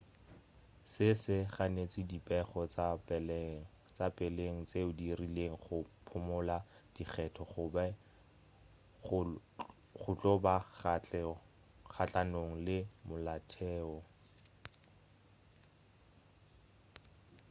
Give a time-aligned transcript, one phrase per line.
[0.91, 2.61] se se ganetša dipego
[3.93, 6.57] tša peleng tšeo di rilego go phumula
[6.93, 7.85] dikgetho go be
[9.99, 10.55] go tlo ba
[11.91, 12.77] kgahlanong le
[13.07, 13.95] molaotheo